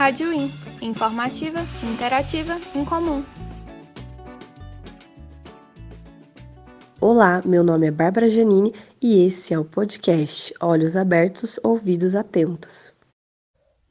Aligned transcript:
Rádio 0.00 0.32
In, 0.32 0.50
informativa, 0.80 1.60
interativa, 1.82 2.58
incomum. 2.74 3.22
Olá, 7.00 7.42
meu 7.44 7.62
nome 7.62 7.86
é 7.86 7.90
Bárbara 7.90 8.28
Janine 8.28 8.72
e 8.98 9.26
esse 9.26 9.52
é 9.52 9.58
o 9.58 9.64
podcast 9.64 10.54
Olhos 10.60 10.96
Abertos, 10.96 11.60
Ouvidos 11.62 12.14
Atentos. 12.14 12.94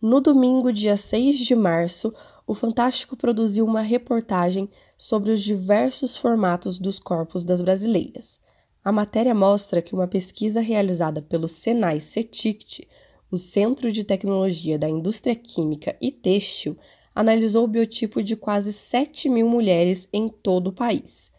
No 0.02 0.20
domingo, 0.20 0.74
dia 0.74 0.98
6 0.98 1.38
de 1.38 1.54
março, 1.54 2.14
o 2.48 2.56
Fantástico 2.56 3.16
produziu 3.16 3.66
uma 3.66 3.82
reportagem 3.82 4.70
sobre 4.98 5.32
os 5.32 5.44
diversos 5.44 6.18
formatos 6.18 6.80
dos 6.80 7.00
corpos 7.00 7.44
das 7.44 7.62
brasileiras. 7.62 8.40
A 8.84 8.94
matéria 8.94 9.36
mostra 9.36 9.82
que 9.82 9.94
uma 9.94 10.08
pesquisa 10.08 10.62
realizada 10.62 11.22
pelo 11.22 11.50
Senai 11.50 12.00
CETICT, 12.00 12.88
o 13.30 13.38
Centro 13.38 13.92
de 13.92 14.06
Tecnologia 14.06 14.80
da 14.80 14.88
Indústria 14.88 15.36
Química 15.36 15.98
e 16.02 16.12
Têxtil, 16.12 16.78
analisou 17.14 17.66
o 17.66 17.68
biotipo 17.68 18.24
de 18.24 18.38
quase 18.38 18.72
7 18.72 19.28
mil 19.28 19.50
mulheres 19.50 20.08
em 20.14 20.30
todo 20.30 20.68
o 20.68 20.74
país. 20.74 21.30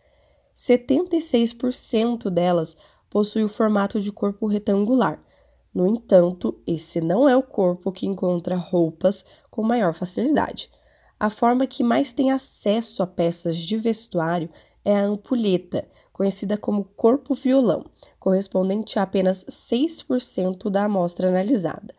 76% 0.55 2.29
delas 2.29 2.77
possui 3.09 3.43
o 3.43 3.49
formato 3.49 3.99
de 3.99 4.13
corpo 4.13 4.47
retangular. 4.47 5.25
No 5.73 5.87
entanto, 5.87 6.61
esse 6.67 7.01
não 7.01 7.27
é 7.27 7.35
o 7.35 7.43
corpo 7.43 7.91
que 7.91 8.07
encontra 8.07 8.57
roupas 8.57 9.25
com 9.51 9.63
maior 9.63 9.95
facilidade. 9.95 10.71
A 11.19 11.31
forma 11.31 11.67
que 11.67 11.83
mais 11.83 12.13
tem 12.13 12.31
acesso 12.31 13.03
a 13.03 13.07
peças 13.07 13.57
de 13.57 13.77
vestuário 13.79 14.51
é 14.85 14.97
a 14.97 15.05
ampulheta, 15.05 15.89
conhecida 16.21 16.59
como 16.59 16.85
corpo 16.85 17.33
violão, 17.33 17.83
correspondente 18.19 18.99
a 18.99 19.05
apenas 19.05 19.43
6% 19.47 20.69
da 20.69 20.85
amostra 20.85 21.29
analisada. 21.29 21.95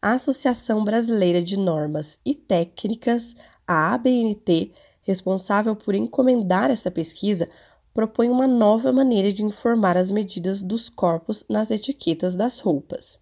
A 0.00 0.12
Associação 0.12 0.84
Brasileira 0.84 1.42
de 1.42 1.56
Normas 1.56 2.20
e 2.24 2.32
Técnicas, 2.32 3.34
a 3.66 3.92
ABNT, 3.92 4.70
responsável 5.02 5.74
por 5.74 5.96
encomendar 5.96 6.70
essa 6.70 6.92
pesquisa, 6.92 7.48
propõe 7.92 8.28
uma 8.30 8.46
nova 8.46 8.92
maneira 8.92 9.32
de 9.32 9.42
informar 9.42 9.96
as 9.96 10.12
medidas 10.12 10.62
dos 10.62 10.88
corpos 10.88 11.44
nas 11.48 11.68
etiquetas 11.68 12.36
das 12.36 12.60
roupas. 12.60 13.18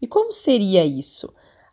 E 0.00 0.06
como 0.06 0.32
seria 0.32 0.86
isso? 0.86 1.28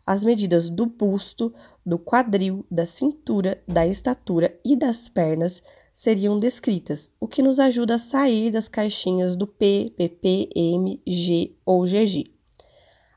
As 0.06 0.22
medidas 0.22 0.70
do 0.70 0.86
busto, 0.86 1.52
do 1.84 1.98
quadril, 1.98 2.64
da 2.70 2.86
cintura, 2.86 3.60
da 3.66 3.84
estatura 3.84 4.56
e 4.64 4.76
das 4.76 5.08
pernas 5.08 5.60
seriam 5.92 6.38
descritas, 6.38 7.10
o 7.18 7.26
que 7.26 7.42
nos 7.42 7.58
ajuda 7.58 7.96
a 7.96 7.98
sair 7.98 8.52
das 8.52 8.68
caixinhas 8.68 9.34
do 9.34 9.48
P, 9.48 9.92
PP, 9.96 10.50
M, 10.54 11.02
G 11.04 11.56
ou 11.66 11.84
GG. 11.84 12.36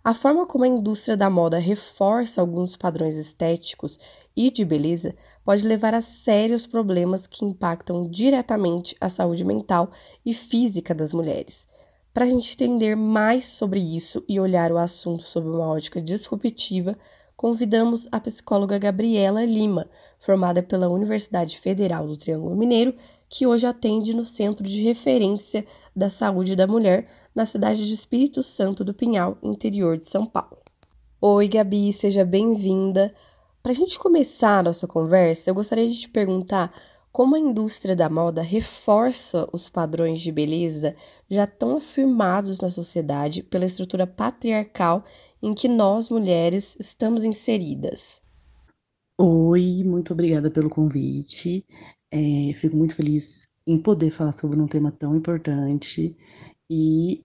A 0.03 0.13
forma 0.15 0.47
como 0.47 0.63
a 0.63 0.67
indústria 0.67 1.15
da 1.15 1.29
moda 1.29 1.59
reforça 1.59 2.41
alguns 2.41 2.75
padrões 2.75 3.15
estéticos 3.15 3.99
e 4.35 4.49
de 4.49 4.65
beleza 4.65 5.13
pode 5.45 5.67
levar 5.67 5.93
a 5.93 6.01
sérios 6.01 6.65
problemas 6.65 7.27
que 7.27 7.45
impactam 7.45 8.09
diretamente 8.09 8.95
a 8.99 9.09
saúde 9.09 9.43
mental 9.45 9.91
e 10.25 10.33
física 10.33 10.95
das 10.95 11.13
mulheres. 11.13 11.67
Para 12.13 12.25
a 12.25 12.27
gente 12.27 12.53
entender 12.53 12.95
mais 12.95 13.47
sobre 13.47 13.79
isso 13.79 14.23
e 14.27 14.39
olhar 14.39 14.71
o 14.71 14.77
assunto 14.77 15.23
sob 15.23 15.47
uma 15.47 15.67
ótica 15.67 16.01
disruptiva, 16.01 16.97
convidamos 17.35 18.07
a 18.11 18.19
psicóloga 18.19 18.79
Gabriela 18.79 19.45
Lima, 19.45 19.87
formada 20.17 20.63
pela 20.63 20.89
Universidade 20.89 21.59
Federal 21.59 22.07
do 22.07 22.17
Triângulo 22.17 22.55
Mineiro, 22.55 22.95
que 23.29 23.45
hoje 23.45 23.67
atende 23.67 24.13
no 24.13 24.25
Centro 24.25 24.67
de 24.67 24.81
Referência 24.81 25.63
da 25.95 26.09
Saúde 26.09 26.55
da 26.55 26.65
Mulher, 26.65 27.07
na 27.33 27.45
cidade 27.45 27.87
de 27.87 27.93
Espírito 27.93 28.41
Santo 28.41 28.83
do 28.83 28.93
Pinhal, 28.93 29.37
interior 29.43 29.95
de 29.95 30.07
São 30.07 30.25
Paulo. 30.25 30.57
Oi, 31.21 31.47
Gabi, 31.47 31.93
seja 31.93 32.25
bem-vinda. 32.25 33.13
Para 33.61 33.71
a 33.71 33.75
gente 33.75 33.99
começar 33.99 34.59
a 34.59 34.63
nossa 34.63 34.87
conversa, 34.87 35.49
eu 35.49 35.53
gostaria 35.53 35.87
de 35.87 35.97
te 35.97 36.09
perguntar 36.09 36.73
como 37.11 37.35
a 37.35 37.39
indústria 37.39 37.95
da 37.95 38.09
moda 38.09 38.41
reforça 38.41 39.47
os 39.51 39.69
padrões 39.69 40.21
de 40.21 40.31
beleza 40.31 40.95
já 41.29 41.47
tão 41.47 41.77
afirmados 41.77 42.59
na 42.59 42.69
sociedade 42.69 43.41
pela 43.43 43.65
estrutura 43.65 44.05
patriarcal 44.05 45.03
em 45.41 45.53
que 45.53 45.67
nós 45.67 46.09
mulheres 46.09 46.75
estamos 46.79 47.23
inseridas. 47.23 48.21
Oi, 49.17 49.83
muito 49.83 50.13
obrigada 50.13 50.49
pelo 50.49 50.69
convite. 50.69 51.65
É, 52.11 52.53
fico 52.53 52.75
muito 52.75 52.95
feliz 52.95 53.47
em 53.65 53.77
poder 53.77 54.11
falar 54.11 54.31
sobre 54.31 54.59
um 54.59 54.67
tema 54.67 54.91
tão 54.91 55.15
importante 55.15 56.15
e 56.69 57.23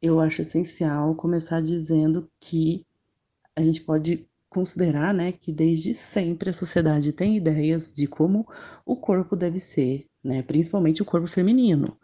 eu 0.00 0.20
acho 0.20 0.42
essencial 0.42 1.14
começar 1.14 1.60
dizendo 1.60 2.28
que 2.40 2.84
a 3.54 3.62
gente 3.62 3.80
pode 3.82 4.26
considerar, 4.56 5.12
né, 5.12 5.32
que 5.32 5.52
desde 5.52 5.92
sempre 5.92 6.48
a 6.48 6.52
sociedade 6.54 7.12
tem 7.12 7.36
ideias 7.36 7.92
de 7.92 8.06
como 8.06 8.48
o 8.86 8.96
corpo 8.96 9.36
deve 9.36 9.60
ser, 9.60 10.06
né, 10.24 10.42
principalmente 10.42 11.02
o 11.02 11.04
corpo 11.04 11.26
feminino. 11.26 11.98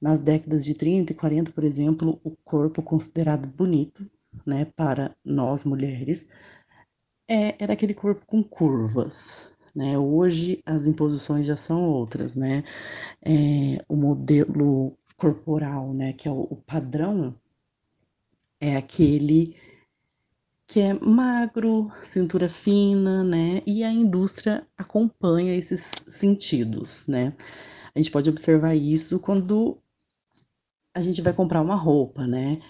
Nas 0.00 0.18
décadas 0.18 0.64
de 0.64 0.74
30 0.74 1.12
e 1.12 1.14
40, 1.14 1.52
por 1.52 1.64
exemplo, 1.64 2.18
o 2.24 2.30
corpo 2.30 2.82
considerado 2.82 3.46
bonito 3.46 4.10
né, 4.46 4.64
para 4.74 5.14
nós 5.22 5.66
mulheres, 5.66 6.30
é, 7.28 7.62
era 7.62 7.74
aquele 7.74 7.92
corpo 7.92 8.24
com 8.26 8.42
curvas. 8.42 9.52
Né? 9.74 9.98
Hoje 9.98 10.62
as 10.64 10.86
imposições 10.86 11.44
já 11.44 11.56
são 11.56 11.82
outras, 11.84 12.36
né? 12.36 12.64
É, 13.22 13.84
o 13.86 13.96
modelo 13.96 14.96
corporal, 15.16 15.92
né, 15.92 16.14
que 16.14 16.26
é 16.26 16.30
o, 16.30 16.40
o 16.50 16.56
padrão, 16.56 17.34
é 18.60 18.76
aquele 18.76 19.54
que 20.66 20.80
é 20.80 20.94
magro, 20.94 21.90
cintura 22.02 22.48
fina, 22.48 23.22
né? 23.22 23.62
E 23.66 23.84
a 23.84 23.92
indústria 23.92 24.64
acompanha 24.76 25.54
esses 25.54 25.94
sentidos, 26.08 27.06
né? 27.06 27.34
A 27.94 27.98
gente 27.98 28.10
pode 28.10 28.30
observar 28.30 28.74
isso 28.74 29.20
quando 29.20 29.78
a 30.94 31.00
gente 31.00 31.20
vai 31.20 31.32
comprar 31.32 31.60
uma 31.60 31.74
roupa, 31.76 32.26
né? 32.26 32.60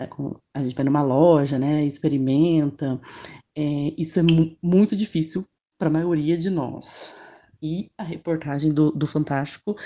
É 0.00 0.08
a 0.54 0.62
gente 0.62 0.74
vai 0.74 0.84
numa 0.84 1.02
loja, 1.02 1.58
né, 1.58 1.84
experimenta. 1.84 3.00
É, 3.56 3.62
isso 3.96 4.18
é 4.18 4.22
mu 4.22 4.56
muito 4.62 4.96
difícil 4.96 5.44
para 5.78 5.88
a 5.88 5.92
maioria 5.92 6.36
de 6.36 6.50
nós. 6.50 7.14
E 7.62 7.90
a 7.96 8.02
reportagem 8.02 8.72
do, 8.72 8.90
do 8.90 9.06
Fantástico 9.06 9.76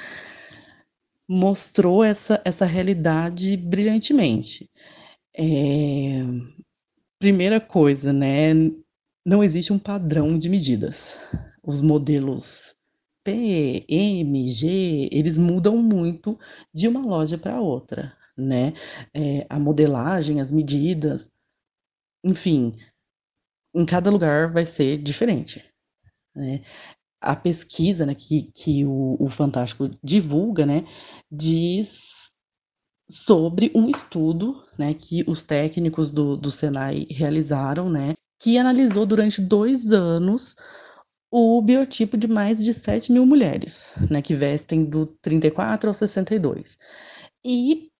mostrou 1.29 2.05
essa, 2.05 2.41
essa 2.45 2.65
realidade 2.67 3.57
brilhantemente. 3.57 4.71
É, 5.37 6.23
primeira 7.22 7.60
coisa, 7.60 8.12
né, 8.12 8.53
não 9.25 9.44
existe 9.44 9.72
um 9.72 9.78
padrão 9.78 10.37
de 10.37 10.49
medidas. 10.49 11.21
Os 11.62 11.81
modelos 11.81 12.75
P, 13.25 13.84
M, 13.88 14.50
G, 14.50 15.09
eles 15.12 15.38
mudam 15.38 15.77
muito 15.77 16.37
de 16.75 16.88
uma 16.88 17.00
loja 17.00 17.38
para 17.38 17.61
outra 17.61 18.12
né? 18.37 18.72
É, 19.15 19.47
a 19.49 19.59
modelagem, 19.59 20.41
as 20.41 20.50
medidas, 20.50 21.31
enfim, 22.25 22.72
em 23.75 23.87
cada 23.87 24.11
lugar 24.11 24.53
vai 24.53 24.66
ser 24.66 24.99
diferente. 24.99 25.65
Né? 26.34 26.62
A 27.21 27.37
pesquisa 27.37 28.05
né, 28.06 28.15
que, 28.15 28.50
que 28.53 28.84
o, 28.84 29.16
o 29.21 29.28
Fantástico 29.28 29.88
divulga, 30.03 30.66
né, 30.66 30.84
diz 31.31 32.32
sobre 33.12 33.71
um 33.75 33.91
estudo 33.91 34.65
né, 34.78 34.95
que 34.95 35.23
os 35.27 35.45
técnicos 35.45 36.11
do, 36.11 36.37
do 36.37 36.50
Senai 36.50 37.06
realizaram, 37.11 37.91
né, 37.91 38.15
que 38.41 38.56
analisou 38.56 39.05
durante 39.05 39.41
dois 39.41 39.93
anos 39.93 40.56
o 41.31 41.61
biotipo 41.62 42.17
de 42.17 42.27
mais 42.27 42.65
de 42.65 42.73
7 42.73 43.12
mil 43.12 43.27
mulheres, 43.27 43.93
né, 44.11 44.23
que 44.23 44.34
vestem 44.34 44.84
do 44.84 45.06
34 45.21 45.89
ao 45.89 45.95
62. 45.95 46.78
E 47.45 47.91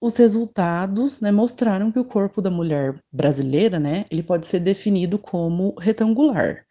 os 0.00 0.16
resultados 0.16 1.20
né, 1.20 1.30
mostraram 1.30 1.92
que 1.92 1.98
o 1.98 2.04
corpo 2.04 2.40
da 2.40 2.50
mulher 2.50 2.98
brasileira, 3.12 3.78
né, 3.78 4.06
ele 4.10 4.22
pode 4.22 4.46
ser 4.46 4.60
definido 4.60 5.18
como 5.18 5.74
retangular, 5.78 6.66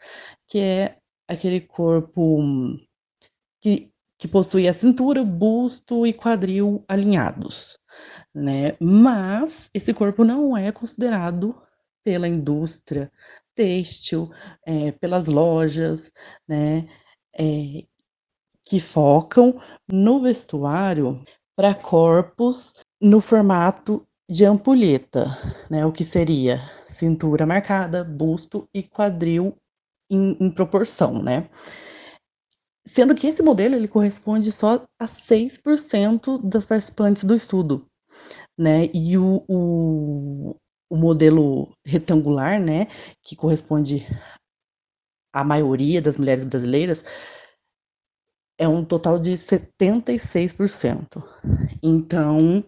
que 0.47 0.59
é 0.59 0.97
aquele 1.27 1.61
corpo 1.61 2.39
que, 3.61 3.92
que 4.23 4.27
possui 4.29 4.69
a 4.69 4.73
cintura, 4.73 5.21
busto 5.21 6.07
e 6.07 6.13
quadril 6.13 6.85
alinhados, 6.87 7.77
né? 8.33 8.77
Mas 8.79 9.69
esse 9.73 9.93
corpo 9.93 10.23
não 10.23 10.55
é 10.55 10.71
considerado 10.71 11.53
pela 12.05 12.25
indústria 12.25 13.11
têxtil, 13.53 14.31
é, 14.65 14.93
pelas 14.93 15.25
lojas, 15.27 16.13
né? 16.47 16.87
É, 17.37 17.83
que 18.63 18.79
focam 18.79 19.59
no 19.91 20.21
vestuário 20.21 21.21
para 21.53 21.75
corpos 21.75 22.75
no 23.01 23.19
formato 23.19 24.07
de 24.29 24.45
ampulheta, 24.45 25.25
né? 25.69 25.85
O 25.85 25.91
que 25.91 26.05
seria 26.05 26.61
cintura 26.85 27.45
marcada, 27.45 28.05
busto 28.05 28.69
e 28.73 28.83
quadril 28.83 29.53
em, 30.09 30.37
em 30.39 30.49
proporção, 30.49 31.21
né? 31.21 31.49
Sendo 32.85 33.15
que 33.15 33.27
esse 33.27 33.41
modelo 33.41 33.75
ele 33.75 33.87
corresponde 33.87 34.51
só 34.51 34.83
a 34.99 35.07
6% 35.07 36.41
das 36.43 36.65
participantes 36.65 37.23
do 37.23 37.35
estudo. 37.35 37.87
né? 38.57 38.85
E 38.93 39.17
o, 39.17 39.43
o, 39.47 40.55
o 40.89 40.97
modelo 40.97 41.75
retangular, 41.85 42.59
né, 42.61 42.87
que 43.23 43.35
corresponde 43.35 44.07
à 45.33 45.43
maioria 45.43 46.01
das 46.01 46.17
mulheres 46.17 46.45
brasileiras, 46.45 47.03
é 48.57 48.67
um 48.67 48.85
total 48.85 49.19
de 49.19 49.33
76%. 49.33 51.23
Então, 51.81 52.63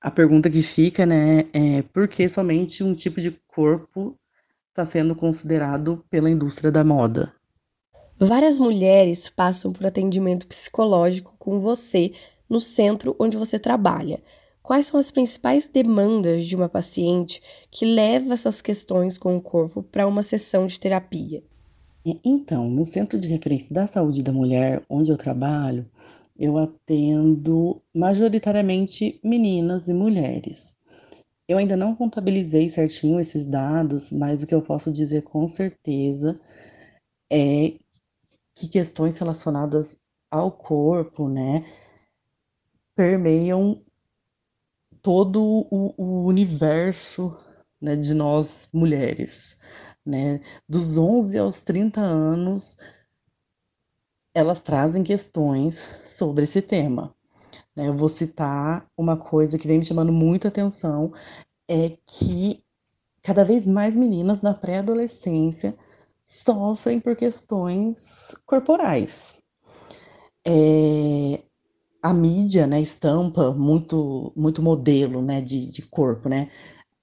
a 0.00 0.10
pergunta 0.10 0.50
que 0.50 0.62
fica, 0.62 1.06
né, 1.06 1.40
é 1.52 1.82
por 1.82 2.08
que 2.08 2.28
somente 2.28 2.84
um 2.84 2.92
tipo 2.92 3.20
de 3.20 3.30
corpo 3.48 4.18
está 4.68 4.84
sendo 4.84 5.14
considerado 5.14 6.04
pela 6.10 6.30
indústria 6.30 6.70
da 6.70 6.84
moda? 6.84 7.34
Várias 8.24 8.56
mulheres 8.56 9.28
passam 9.28 9.72
por 9.72 9.84
atendimento 9.84 10.46
psicológico 10.46 11.34
com 11.40 11.58
você 11.58 12.12
no 12.48 12.60
centro 12.60 13.16
onde 13.18 13.36
você 13.36 13.58
trabalha. 13.58 14.22
Quais 14.62 14.86
são 14.86 15.00
as 15.00 15.10
principais 15.10 15.68
demandas 15.68 16.44
de 16.44 16.54
uma 16.54 16.68
paciente 16.68 17.42
que 17.68 17.84
leva 17.84 18.32
essas 18.32 18.62
questões 18.62 19.18
com 19.18 19.36
o 19.36 19.42
corpo 19.42 19.82
para 19.82 20.06
uma 20.06 20.22
sessão 20.22 20.68
de 20.68 20.78
terapia? 20.78 21.42
Então, 22.24 22.70
no 22.70 22.86
Centro 22.86 23.18
de 23.18 23.26
Referência 23.26 23.74
da 23.74 23.88
Saúde 23.88 24.22
da 24.22 24.32
Mulher, 24.32 24.84
onde 24.88 25.10
eu 25.10 25.16
trabalho, 25.16 25.84
eu 26.38 26.56
atendo 26.58 27.82
majoritariamente 27.92 29.18
meninas 29.24 29.88
e 29.88 29.92
mulheres. 29.92 30.76
Eu 31.48 31.58
ainda 31.58 31.76
não 31.76 31.92
contabilizei 31.92 32.68
certinho 32.68 33.18
esses 33.18 33.44
dados, 33.46 34.12
mas 34.12 34.44
o 34.44 34.46
que 34.46 34.54
eu 34.54 34.62
posso 34.62 34.92
dizer 34.92 35.22
com 35.22 35.48
certeza 35.48 36.38
é 37.28 37.81
que 38.54 38.68
questões 38.68 39.18
relacionadas 39.18 40.00
ao 40.30 40.50
corpo, 40.50 41.28
né, 41.28 41.64
permeiam 42.94 43.82
todo 45.02 45.42
o, 45.42 45.94
o 45.96 46.26
universo 46.26 47.36
né, 47.80 47.96
de 47.96 48.14
nós 48.14 48.68
mulheres. 48.72 49.58
Né? 50.06 50.40
Dos 50.68 50.96
11 50.96 51.38
aos 51.38 51.60
30 51.60 52.00
anos, 52.00 52.76
elas 54.34 54.62
trazem 54.62 55.02
questões 55.02 55.88
sobre 56.04 56.44
esse 56.44 56.62
tema. 56.62 57.14
Né? 57.74 57.88
Eu 57.88 57.96
vou 57.96 58.08
citar 58.08 58.86
uma 58.96 59.16
coisa 59.16 59.58
que 59.58 59.66
vem 59.66 59.78
me 59.78 59.84
chamando 59.84 60.12
muita 60.12 60.48
atenção, 60.48 61.12
é 61.68 61.96
que 62.06 62.64
cada 63.22 63.44
vez 63.44 63.66
mais 63.66 63.96
meninas 63.96 64.42
na 64.42 64.54
pré-adolescência 64.54 65.76
sofrem 66.32 66.98
por 67.00 67.14
questões 67.16 68.34
corporais. 68.46 69.38
É, 70.46 71.42
a 72.02 72.12
mídia, 72.12 72.66
né, 72.66 72.80
estampa 72.80 73.52
muito, 73.52 74.32
muito 74.36 74.62
modelo, 74.62 75.22
né, 75.22 75.40
de, 75.40 75.70
de 75.70 75.82
corpo, 75.82 76.28
né, 76.28 76.50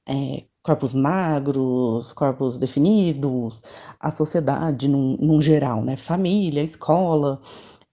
é, 0.07 0.45
corpos 0.63 0.93
magros, 0.93 2.13
corpos 2.13 2.57
definidos, 2.57 3.61
a 3.99 4.11
sociedade 4.11 4.87
num, 4.89 5.17
num 5.17 5.41
geral, 5.41 5.83
né, 5.83 5.95
família, 5.97 6.63
escola, 6.63 7.41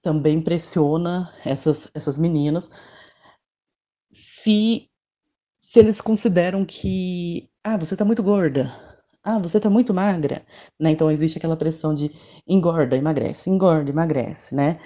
também 0.03 0.41
pressiona 0.43 1.33
essas, 1.45 1.91
essas 1.95 2.19
meninas. 2.19 2.71
Se, 4.13 4.89
se 5.61 5.79
eles 5.81 6.01
consideram 6.01 6.65
que, 6.65 7.49
ah, 7.65 7.77
você 7.77 7.97
tá 7.97 8.05
muito 8.05 8.23
gorda, 8.23 8.73
ah, 9.27 9.39
você 9.41 9.61
tá 9.61 9.69
muito 9.71 9.93
magra, 9.95 10.45
né, 10.81 10.91
então 10.93 11.11
existe 11.11 11.39
aquela 11.39 11.57
pressão 11.57 11.95
de 11.95 12.11
engorda, 12.49 12.97
emagrece, 12.97 13.51
engorda, 13.51 13.91
emagrece, 13.91 14.55
né, 14.55 14.79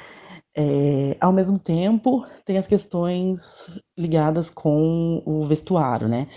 é, 0.57 1.17
ao 1.21 1.33
mesmo 1.33 1.59
tempo, 1.59 2.27
tem 2.45 2.59
as 2.59 2.67
questões 2.67 3.69
ligadas 3.99 4.51
com 4.51 5.23
o 5.25 5.47
vestuário, 5.47 6.09
né? 6.09 6.29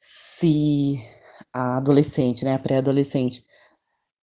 Se 0.00 1.00
a 1.52 1.78
adolescente, 1.78 2.44
né, 2.44 2.54
a 2.54 2.58
pré-adolescente, 2.58 3.44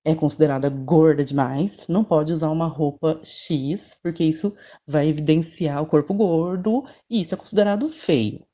é 0.05 0.15
considerada 0.15 0.69
gorda 0.69 1.25
demais, 1.25 1.87
não 1.87 2.03
pode 2.03 2.33
usar 2.33 2.49
uma 2.51 2.67
roupa 2.67 3.19
X, 3.23 3.99
porque 4.03 4.23
isso 4.23 4.55
vai 4.87 5.07
evidenciar 5.07 5.81
o 5.81 5.85
corpo 5.87 6.13
gordo 6.13 6.83
e 7.09 7.21
isso 7.21 7.35
é 7.35 7.37
considerado 7.37 7.89
feio. 7.89 8.45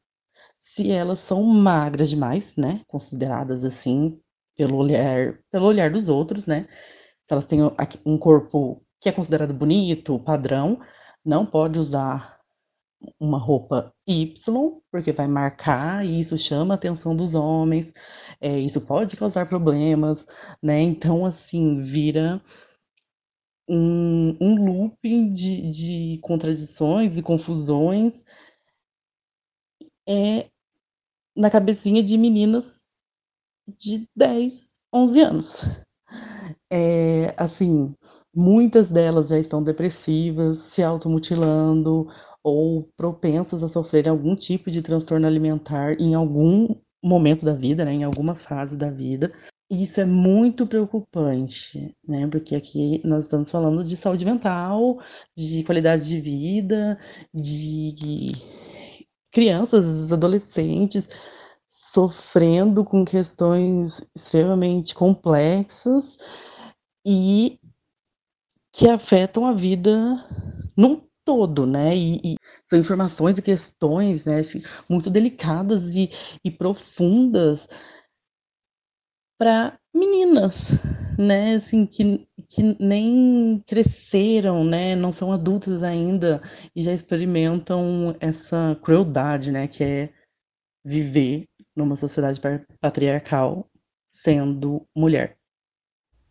Se 0.59 0.91
elas 0.91 1.19
são 1.19 1.43
magras 1.43 2.09
demais, 2.09 2.57
né, 2.57 2.81
consideradas 2.87 3.65
assim 3.65 4.19
pelo 4.59 4.75
olhar, 4.75 5.39
pelo 5.49 5.67
olhar 5.67 5.89
dos 5.89 6.09
outros, 6.09 6.45
né, 6.45 6.67
se 7.23 7.33
elas 7.33 7.45
têm 7.45 7.59
um 8.05 8.17
corpo 8.17 8.85
que 8.99 9.07
é 9.07 9.11
considerado 9.13 9.53
bonito, 9.53 10.19
padrão, 10.19 10.81
não 11.23 11.45
pode 11.45 11.79
usar 11.79 12.41
uma 13.17 13.37
roupa 13.37 13.93
Y, 14.05 14.81
porque 14.91 15.13
vai 15.13 15.29
marcar 15.29 16.05
e 16.05 16.19
isso 16.19 16.37
chama 16.37 16.73
a 16.73 16.75
atenção 16.75 17.15
dos 17.15 17.35
homens, 17.35 17.93
é, 18.41 18.59
isso 18.59 18.81
pode 18.85 19.15
causar 19.15 19.47
problemas, 19.47 20.25
né? 20.61 20.81
Então, 20.81 21.25
assim, 21.25 21.79
vira 21.79 22.41
um, 23.69 24.35
um 24.41 24.65
looping 24.65 25.31
de, 25.31 25.71
de 25.71 26.19
contradições 26.21 27.17
e 27.17 27.23
confusões 27.23 28.25
é, 30.05 30.49
na 31.33 31.49
cabecinha 31.49 32.03
de 32.03 32.17
meninas 32.17 32.78
de 33.77 34.07
10, 34.15 34.79
11 34.93 35.21
anos. 35.21 35.57
É, 36.71 37.33
assim, 37.37 37.95
muitas 38.33 38.89
delas 38.89 39.29
já 39.29 39.39
estão 39.39 39.63
depressivas, 39.63 40.59
se 40.59 40.83
automutilando 40.83 42.07
ou 42.43 42.89
propensas 42.95 43.63
a 43.63 43.67
sofrer 43.67 44.07
algum 44.07 44.35
tipo 44.35 44.71
de 44.71 44.81
transtorno 44.81 45.27
alimentar 45.27 45.99
em 45.99 46.13
algum 46.13 46.75
momento 47.03 47.45
da 47.45 47.53
vida, 47.53 47.85
né, 47.85 47.93
em 47.93 48.03
alguma 48.03 48.35
fase 48.35 48.77
da 48.77 48.89
vida. 48.89 49.31
E 49.71 49.83
isso 49.83 50.01
é 50.01 50.05
muito 50.05 50.65
preocupante, 50.65 51.95
né? 52.07 52.27
Porque 52.27 52.55
aqui 52.55 53.01
nós 53.05 53.25
estamos 53.25 53.51
falando 53.51 53.83
de 53.83 53.95
saúde 53.95 54.25
mental, 54.25 54.99
de 55.37 55.63
qualidade 55.63 56.07
de 56.07 56.19
vida, 56.19 56.97
de 57.33 58.31
crianças, 59.31 60.11
adolescentes 60.11 61.07
sofrendo 61.69 62.83
com 62.83 63.05
questões 63.05 64.01
extremamente 64.15 64.95
complexas 64.95 66.17
e 67.05 67.59
que 68.73 68.89
afetam 68.89 69.45
a 69.45 69.53
vida 69.53 69.91
num 70.75 71.07
todo, 71.23 71.67
né? 71.67 71.95
E, 71.95 72.15
e 72.23 72.35
são 72.65 72.79
informações 72.79 73.37
e 73.37 73.41
questões 73.41 74.25
né, 74.25 74.41
muito 74.89 75.09
delicadas 75.11 75.93
e, 75.93 76.09
e 76.43 76.49
profundas 76.49 77.67
para 79.37 79.79
meninas, 79.93 80.79
né? 81.17 81.55
Assim, 81.55 81.85
que, 81.85 82.27
que 82.47 82.75
nem 82.79 83.63
cresceram, 83.67 84.63
né? 84.63 84.95
Não 84.95 85.11
são 85.11 85.31
adultas 85.31 85.83
ainda 85.83 86.41
e 86.75 86.81
já 86.81 86.93
experimentam 86.93 88.15
essa 88.19 88.79
crueldade, 88.81 89.51
né? 89.51 89.67
Que 89.67 89.83
é 89.83 90.13
viver 90.83 91.48
numa 91.79 91.95
sociedade 91.95 92.39
patriarcal 92.79 93.65
sendo 94.07 94.85
mulher. 94.95 95.37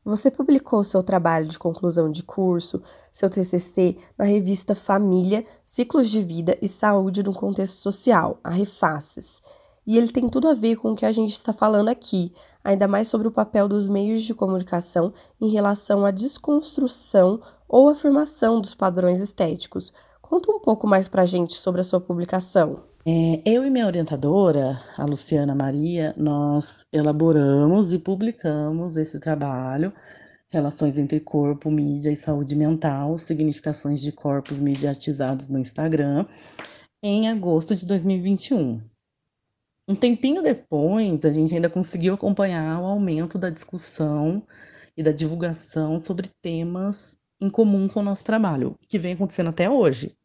Você 0.04 0.30
publicou 0.30 0.82
seu 0.82 1.02
trabalho 1.02 1.48
de 1.48 1.58
conclusão 1.58 2.10
de 2.10 2.22
curso, 2.22 2.82
seu 3.12 3.28
TCC, 3.28 3.96
na 4.16 4.24
revista 4.24 4.74
Família, 4.74 5.44
Ciclos 5.62 6.08
de 6.08 6.22
Vida 6.22 6.56
e 6.62 6.68
Saúde 6.68 7.22
no 7.22 7.34
Contexto 7.34 7.74
Social, 7.74 8.40
a 8.42 8.48
Refaces. 8.48 9.42
E 9.86 9.98
ele 9.98 10.10
tem 10.10 10.28
tudo 10.28 10.48
a 10.48 10.54
ver 10.54 10.76
com 10.76 10.92
o 10.92 10.96
que 10.96 11.04
a 11.04 11.12
gente 11.12 11.32
está 11.32 11.52
falando 11.52 11.88
aqui, 11.88 12.32
ainda 12.64 12.88
mais 12.88 13.08
sobre 13.08 13.28
o 13.28 13.32
papel 13.32 13.68
dos 13.68 13.86
meios 13.88 14.22
de 14.22 14.34
comunicação 14.34 15.12
em 15.40 15.50
relação 15.50 16.06
à 16.06 16.10
desconstrução 16.10 17.40
ou 17.68 17.88
afirmação 17.88 18.60
dos 18.60 18.74
padrões 18.74 19.20
estéticos. 19.20 19.92
Conta 20.22 20.50
um 20.50 20.60
pouco 20.60 20.86
mais 20.86 21.06
para 21.06 21.22
a 21.22 21.26
gente 21.26 21.54
sobre 21.54 21.82
a 21.82 21.84
sua 21.84 22.00
publicação. 22.00 22.87
É, 23.06 23.40
eu 23.46 23.64
e 23.64 23.70
minha 23.70 23.86
orientadora, 23.86 24.82
a 24.96 25.04
Luciana 25.04 25.54
Maria, 25.54 26.14
nós 26.16 26.84
elaboramos 26.92 27.92
e 27.92 27.98
publicamos 27.98 28.96
esse 28.96 29.18
trabalho, 29.18 29.92
Relações 30.50 30.98
entre 30.98 31.20
Corpo, 31.20 31.70
Mídia 31.70 32.10
e 32.10 32.16
Saúde 32.16 32.56
Mental, 32.56 33.16
Significações 33.18 34.00
de 34.00 34.12
Corpos 34.12 34.60
Mediatizados 34.60 35.48
no 35.48 35.58
Instagram, 35.58 36.26
em 37.02 37.28
agosto 37.28 37.74
de 37.74 37.86
2021. 37.86 38.82
Um 39.86 39.94
tempinho 39.94 40.42
depois, 40.42 41.24
a 41.24 41.30
gente 41.30 41.54
ainda 41.54 41.70
conseguiu 41.70 42.14
acompanhar 42.14 42.80
o 42.80 42.86
aumento 42.86 43.38
da 43.38 43.48
discussão 43.48 44.42
e 44.96 45.02
da 45.02 45.12
divulgação 45.12 45.98
sobre 46.00 46.28
temas 46.42 47.18
em 47.40 47.48
comum 47.48 47.88
com 47.88 48.00
o 48.00 48.02
nosso 48.02 48.24
trabalho, 48.24 48.78
que 48.88 48.98
vem 48.98 49.14
acontecendo 49.14 49.50
até 49.50 49.70
hoje. 49.70 50.17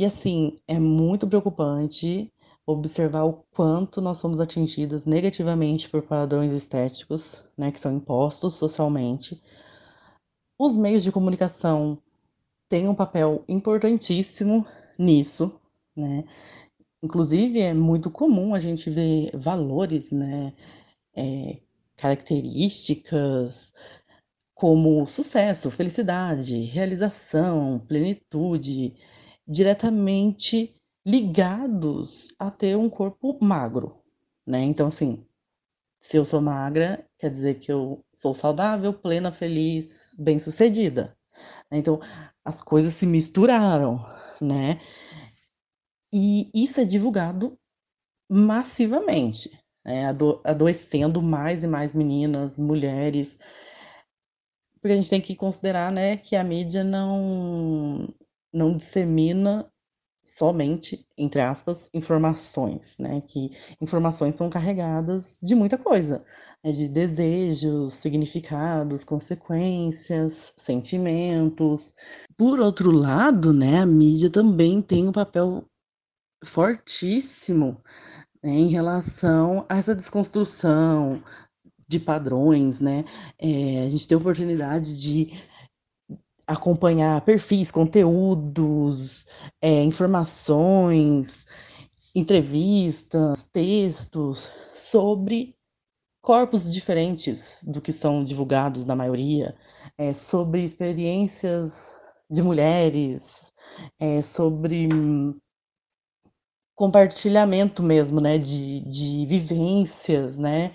E 0.00 0.04
assim, 0.06 0.56
é 0.66 0.78
muito 0.78 1.28
preocupante 1.28 2.32
observar 2.64 3.24
o 3.24 3.44
quanto 3.50 4.00
nós 4.00 4.16
somos 4.16 4.40
atingidas 4.40 5.04
negativamente 5.04 5.90
por 5.90 6.00
padrões 6.00 6.54
estéticos, 6.54 7.44
né, 7.54 7.70
que 7.70 7.78
são 7.78 7.94
impostos 7.94 8.54
socialmente. 8.54 9.38
Os 10.58 10.74
meios 10.74 11.02
de 11.02 11.12
comunicação 11.12 11.98
têm 12.66 12.88
um 12.88 12.94
papel 12.94 13.44
importantíssimo 13.46 14.66
nisso, 14.98 15.60
né? 15.94 16.24
Inclusive, 17.02 17.60
é 17.60 17.74
muito 17.74 18.10
comum 18.10 18.54
a 18.54 18.58
gente 18.58 18.88
ver 18.88 19.30
valores, 19.36 20.12
né, 20.12 20.54
é, 21.14 21.58
características 21.94 23.74
como 24.54 25.06
sucesso, 25.06 25.70
felicidade, 25.70 26.56
realização, 26.64 27.78
plenitude, 27.80 28.94
diretamente 29.50 30.76
ligados 31.04 32.28
a 32.38 32.50
ter 32.50 32.76
um 32.76 32.88
corpo 32.88 33.36
magro, 33.42 34.00
né? 34.46 34.60
Então, 34.62 34.86
assim, 34.86 35.26
se 36.00 36.16
eu 36.16 36.24
sou 36.24 36.40
magra, 36.40 37.04
quer 37.18 37.30
dizer 37.30 37.58
que 37.58 37.72
eu 37.72 38.04
sou 38.14 38.34
saudável, 38.34 38.92
plena, 38.92 39.32
feliz, 39.32 40.14
bem-sucedida. 40.18 41.16
Então, 41.70 42.00
as 42.44 42.62
coisas 42.62 42.92
se 42.92 43.06
misturaram, 43.06 43.98
né? 44.40 44.80
E 46.12 46.50
isso 46.54 46.80
é 46.80 46.84
divulgado 46.84 47.58
massivamente, 48.28 49.50
né? 49.84 50.06
Ado 50.06 50.40
adoecendo 50.44 51.20
mais 51.20 51.64
e 51.64 51.66
mais 51.66 51.92
meninas, 51.92 52.58
mulheres, 52.58 53.38
porque 54.80 54.92
a 54.92 54.96
gente 54.96 55.10
tem 55.10 55.20
que 55.20 55.36
considerar, 55.36 55.92
né, 55.92 56.16
que 56.16 56.34
a 56.34 56.42
mídia 56.42 56.82
não 56.82 58.08
não 58.52 58.76
dissemina 58.76 59.70
somente, 60.24 61.04
entre 61.18 61.40
aspas, 61.40 61.90
informações, 61.92 62.98
né? 62.98 63.20
Que 63.26 63.50
informações 63.80 64.34
são 64.36 64.48
carregadas 64.48 65.40
de 65.42 65.54
muita 65.54 65.76
coisa, 65.76 66.24
né? 66.62 66.70
de 66.70 66.88
desejos, 66.88 67.94
significados, 67.94 69.02
consequências, 69.02 70.54
sentimentos. 70.56 71.92
Por 72.36 72.60
outro 72.60 72.90
lado, 72.92 73.52
né, 73.52 73.80
a 73.80 73.86
mídia 73.86 74.30
também 74.30 74.80
tem 74.80 75.08
um 75.08 75.12
papel 75.12 75.64
fortíssimo 76.44 77.82
né, 78.42 78.50
em 78.50 78.68
relação 78.68 79.66
a 79.68 79.76
essa 79.76 79.94
desconstrução 79.94 81.22
de 81.88 81.98
padrões, 81.98 82.80
né? 82.80 83.04
É, 83.36 83.84
a 83.86 83.90
gente 83.90 84.06
tem 84.06 84.14
a 84.14 84.20
oportunidade 84.20 84.96
de 84.96 85.32
acompanhar 86.50 87.20
perfis, 87.20 87.70
conteúdos, 87.70 89.26
é, 89.62 89.82
informações, 89.84 91.46
entrevistas, 92.14 93.48
textos 93.52 94.50
sobre 94.74 95.54
corpos 96.20 96.68
diferentes 96.68 97.64
do 97.64 97.80
que 97.80 97.92
são 97.92 98.24
divulgados 98.24 98.84
na 98.84 98.96
maioria, 98.96 99.56
é, 99.96 100.12
sobre 100.12 100.64
experiências 100.64 102.00
de 102.28 102.42
mulheres, 102.42 103.52
é, 104.00 104.20
sobre 104.20 104.88
compartilhamento 106.74 107.80
mesmo, 107.80 108.20
né, 108.20 108.38
de, 108.38 108.80
de 108.80 109.24
vivências, 109.26 110.36
né, 110.36 110.74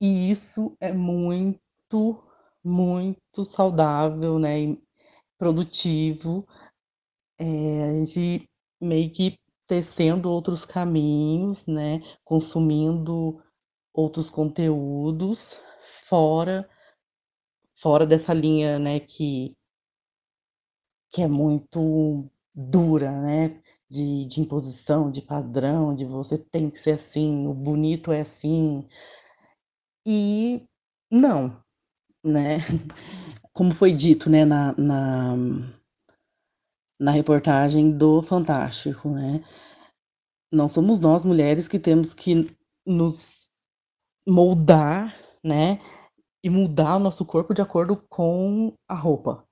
e 0.00 0.30
isso 0.30 0.76
é 0.80 0.92
muito 0.92 2.22
muito 2.66 3.44
saudável, 3.44 4.38
né, 4.38 4.60
e 4.60 4.82
produtivo, 5.38 6.46
é, 7.38 7.84
a 7.84 8.04
gente 8.04 8.48
meio 8.80 9.10
que 9.12 9.38
tecendo 9.66 10.30
outros 10.30 10.64
caminhos, 10.64 11.66
né, 11.66 12.00
consumindo 12.24 13.34
outros 13.94 14.30
conteúdos 14.30 15.60
fora 16.08 16.68
fora 17.74 18.06
dessa 18.06 18.32
linha, 18.34 18.78
né, 18.78 19.00
que 19.00 19.54
que 21.10 21.22
é 21.22 21.28
muito 21.28 22.28
dura, 22.54 23.10
né, 23.22 23.62
de, 23.88 24.26
de 24.26 24.40
imposição, 24.40 25.10
de 25.10 25.22
padrão, 25.22 25.94
de 25.94 26.04
você 26.04 26.36
tem 26.36 26.68
que 26.70 26.80
ser 26.80 26.92
assim, 26.92 27.46
o 27.46 27.54
bonito 27.54 28.12
é 28.12 28.20
assim. 28.20 28.86
E 30.06 30.66
não, 31.10 31.62
né? 32.26 32.58
Como 33.52 33.72
foi 33.72 33.92
dito, 33.92 34.28
né, 34.28 34.44
na, 34.44 34.74
na, 34.76 35.34
na 37.00 37.10
reportagem 37.10 37.96
do 37.96 38.20
Fantástico, 38.20 39.08
né? 39.08 39.42
Não 40.52 40.68
somos 40.68 41.00
nós, 41.00 41.24
mulheres, 41.24 41.68
que 41.68 41.78
temos 41.78 42.12
que 42.12 42.46
nos 42.86 43.50
moldar, 44.26 45.14
né? 45.42 45.80
E 46.44 46.50
mudar 46.50 46.96
o 46.96 47.00
nosso 47.00 47.24
corpo 47.24 47.54
de 47.54 47.62
acordo 47.62 47.96
com 48.08 48.74
a 48.88 48.94
roupa. 48.94 49.46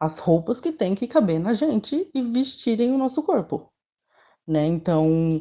As 0.00 0.18
roupas 0.18 0.60
que 0.60 0.72
têm 0.72 0.94
que 0.94 1.06
caber 1.06 1.38
na 1.38 1.52
gente 1.52 2.10
e 2.12 2.22
vestirem 2.22 2.92
o 2.92 2.98
nosso 2.98 3.22
corpo, 3.22 3.70
né? 4.46 4.66
Então, 4.66 5.40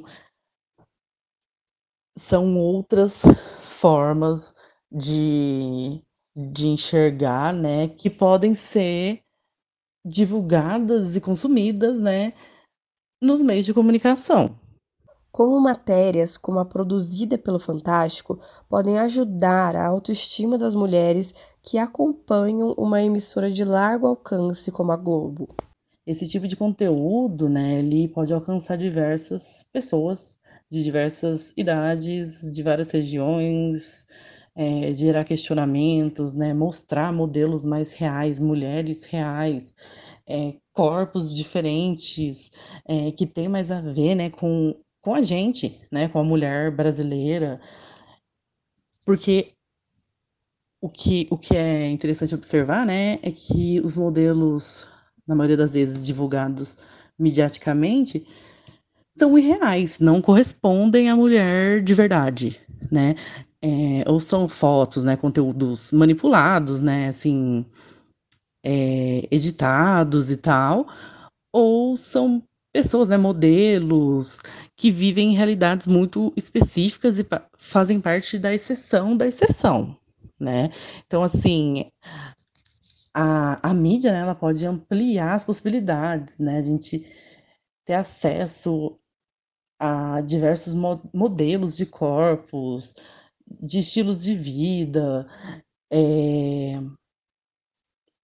são 2.18 2.58
outras 2.58 3.24
formas 3.62 4.54
de 4.92 6.04
de 6.36 6.68
enxergar, 6.68 7.54
né, 7.54 7.90
que 7.90 8.10
podem 8.10 8.54
ser 8.54 9.22
divulgadas 10.06 11.16
e 11.16 11.22
consumidas, 11.22 12.00
né, 12.00 12.34
nos 13.22 13.42
meios 13.42 13.66
de 13.66 13.74
comunicação. 13.74 14.58
Como 15.32 15.60
matérias 15.62 16.38
como 16.38 16.60
a 16.60 16.66
produzida 16.66 17.38
pelo 17.38 17.60
Fantástico 17.60 18.40
podem 18.68 19.00
ajudar 19.00 19.76
a 19.76 19.88
autoestima 19.88 20.58
das 20.58 20.76
mulheres 20.76 21.34
que 21.62 21.78
acompanham 21.78 22.74
uma 22.78 23.02
emissora 23.02 23.50
de 23.50 23.64
largo 23.64 24.08
alcance 24.08 24.72
como 24.72 24.92
a 24.92 24.98
Globo. 24.98 25.48
Esse 26.06 26.28
tipo 26.28 26.48
de 26.48 26.56
conteúdo, 26.56 27.48
né, 27.48 27.80
ele 27.80 28.08
pode 28.08 28.34
alcançar 28.34 28.76
diversas 28.76 29.66
pessoas 29.72 30.40
de 30.70 30.84
diversas 30.84 31.54
idades, 31.56 32.52
de 32.52 32.64
várias 32.64 32.92
regiões, 32.92 34.08
é, 34.56 34.94
gerar 34.94 35.24
questionamentos, 35.24 36.36
né, 36.36 36.54
mostrar 36.54 37.12
modelos 37.14 37.64
mais 37.64 37.94
reais, 37.94 38.40
mulheres 38.40 39.04
reais, 39.06 39.74
é, 40.28 40.56
corpos 40.74 41.36
diferentes, 41.36 42.52
é, 42.86 43.12
que 43.12 43.26
tem 43.26 43.48
mais 43.48 43.72
a 43.72 43.82
ver 43.82 44.16
né, 44.16 44.30
com, 44.30 44.76
com 45.02 45.16
a 45.16 45.22
gente, 45.22 45.80
né, 45.92 46.08
com 46.10 46.20
a 46.20 46.24
mulher 46.24 46.72
brasileira. 46.72 47.62
Porque 49.06 49.54
o 50.82 50.90
que, 50.90 51.28
o 51.30 51.38
que 51.38 51.56
é 51.56 51.90
interessante 51.90 52.36
observar 52.36 52.86
né, 52.86 53.20
é 53.22 53.32
que 53.32 53.80
os 53.82 53.96
modelos, 53.96 54.88
na 55.28 55.36
maioria 55.36 55.58
das 55.58 55.74
vezes 55.74 56.06
divulgados 56.06 56.80
mediaticamente, 57.18 58.26
são 59.18 59.38
irreais, 59.38 60.00
não 60.00 60.22
correspondem 60.22 61.10
à 61.10 61.16
mulher 61.16 61.84
de 61.84 61.94
verdade, 61.94 62.60
né? 62.92 63.16
É, 63.64 64.10
ou 64.10 64.20
são 64.20 64.48
fotos, 64.48 65.04
né, 65.04 65.16
conteúdos 65.16 65.92
manipulados, 65.92 66.82
né, 66.82 67.10
assim, 67.10 67.64
é, 68.64 69.28
editados 69.30 70.32
e 70.32 70.38
tal, 70.38 70.88
ou 71.54 71.96
são 71.96 72.44
pessoas, 72.74 73.10
né, 73.10 73.18
modelos 73.18 74.42
que 74.76 74.90
vivem 74.90 75.32
em 75.32 75.36
realidades 75.36 75.88
muito 75.88 76.34
específicas 76.36 77.20
e 77.20 77.28
fazem 77.58 78.00
parte 78.00 78.40
da 78.40 78.54
exceção 78.54 79.16
da 79.16 79.28
exceção, 79.28 79.96
né? 80.40 80.70
Então, 81.06 81.22
assim, 81.24 81.92
a, 83.14 83.70
a 83.70 83.74
mídia, 83.74 84.12
né, 84.12 84.20
ela 84.20 84.36
pode 84.36 84.66
ampliar 84.66 85.36
as 85.36 85.46
possibilidades, 85.46 86.38
né? 86.38 86.58
A 86.58 86.64
gente 86.64 87.06
ter 87.86 87.94
acesso 87.96 88.98
a 89.80 90.22
diversos 90.22 90.74
mo 90.74 91.02
modelos 91.14 91.76
de 91.76 91.86
corpos, 91.86 92.96
de 93.60 93.80
estilos 93.80 94.24
de 94.24 94.36
vida 94.36 95.28
é, 95.92 96.80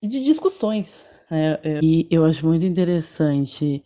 e 0.02 0.08
de 0.08 0.24
discussões. 0.24 1.06
Né? 1.30 1.60
E 1.82 2.08
eu 2.10 2.26
acho 2.26 2.46
muito 2.46 2.66
interessante 2.66 3.84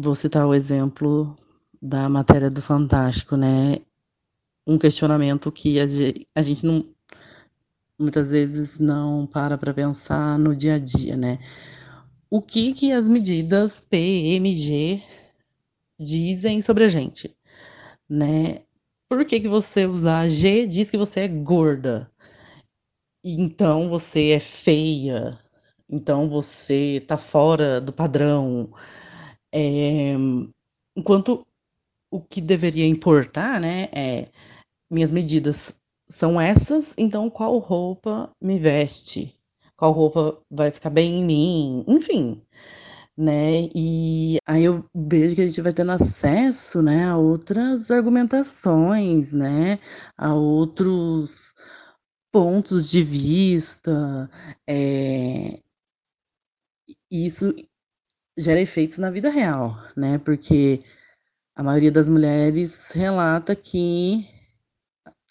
vou 0.00 0.14
citar 0.14 0.46
o 0.46 0.54
exemplo 0.54 1.36
da 1.80 2.08
matéria 2.08 2.50
do 2.50 2.62
Fantástico, 2.62 3.36
né? 3.36 3.76
Um 4.66 4.78
questionamento 4.78 5.52
que 5.52 5.78
a 6.34 6.42
gente 6.42 6.64
não 6.64 6.86
muitas 7.98 8.30
vezes 8.30 8.80
não 8.80 9.26
para 9.26 9.58
para 9.58 9.74
pensar 9.74 10.38
no 10.38 10.56
dia 10.56 10.76
a 10.76 10.78
dia, 10.78 11.16
né? 11.16 11.38
O 12.30 12.40
que 12.40 12.72
que 12.72 12.92
as 12.92 13.08
medidas 13.08 13.82
PMG 13.82 15.02
dizem 15.98 16.62
sobre 16.62 16.84
a 16.84 16.88
gente, 16.88 17.36
né? 18.08 18.62
Por 19.10 19.24
que, 19.24 19.40
que 19.40 19.48
você 19.48 19.86
usar 19.86 20.28
G 20.28 20.68
diz 20.68 20.88
que 20.88 20.96
você 20.96 21.22
é 21.22 21.28
gorda? 21.28 22.08
Então 23.24 23.90
você 23.90 24.30
é 24.30 24.38
feia. 24.38 25.36
Então 25.88 26.28
você 26.28 27.04
tá 27.08 27.18
fora 27.18 27.80
do 27.80 27.92
padrão. 27.92 28.72
É, 29.52 30.14
enquanto 30.96 31.44
o 32.08 32.20
que 32.20 32.40
deveria 32.40 32.86
importar, 32.86 33.60
né, 33.60 33.88
é 33.92 34.28
minhas 34.88 35.10
medidas 35.10 35.76
são 36.08 36.40
essas, 36.40 36.94
então 36.96 37.28
qual 37.28 37.58
roupa 37.58 38.30
me 38.40 38.60
veste? 38.60 39.36
Qual 39.76 39.90
roupa 39.90 40.40
vai 40.48 40.70
ficar 40.70 40.90
bem 40.90 41.20
em 41.20 41.24
mim? 41.24 41.84
Enfim, 41.88 42.40
né? 43.20 43.68
E 43.74 44.38
aí 44.46 44.64
eu 44.64 44.84
vejo 44.94 45.34
que 45.34 45.42
a 45.42 45.46
gente 45.46 45.60
vai 45.60 45.72
tendo 45.72 45.92
acesso, 45.92 46.82
né, 46.82 47.04
a 47.06 47.16
outras 47.18 47.90
argumentações, 47.90 49.32
né, 49.32 49.78
a 50.16 50.34
outros 50.34 51.54
pontos 52.32 52.88
de 52.90 53.02
vista, 53.02 54.30
é... 54.68 55.60
isso 57.10 57.54
gera 58.38 58.60
efeitos 58.60 58.98
na 58.98 59.10
vida 59.10 59.30
real, 59.30 59.76
né? 59.96 60.18
Porque 60.18 60.82
a 61.56 61.62
maioria 61.62 61.92
das 61.92 62.08
mulheres 62.08 62.90
relata 62.92 63.54
que 63.56 64.26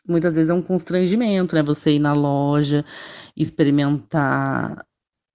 muitas 0.08 0.36
vezes 0.36 0.50
é 0.50 0.53
um 0.53 0.62
constrangimento, 0.62 1.55
né? 1.55 1.63
Você 1.63 1.93
ir 1.93 2.00
na 2.00 2.13
loja, 2.13 2.86
experimentar 3.36 4.86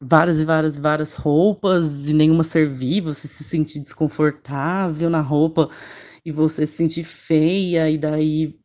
várias 0.01 0.41
e 0.41 0.45
várias 0.45 0.79
várias 0.79 1.15
roupas 1.15 2.09
e 2.09 2.13
nenhuma 2.15 2.45
servir, 2.45 3.01
você 3.03 3.29
se 3.29 3.45
sentir 3.45 3.81
desconfortável 3.81 5.11
na 5.11 5.21
roupa 5.21 5.69
e 6.25 6.33
você 6.33 6.67
se 6.67 6.75
sentir 6.77 7.05
feia 7.05 7.91
e 7.91 7.99
daí 7.99 8.59